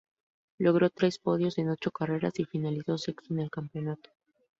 [0.57, 4.09] Logró tres podios en ocho carreras y finalizó sexto en el campeonato.